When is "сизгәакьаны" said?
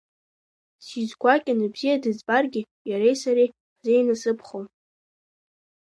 0.85-1.67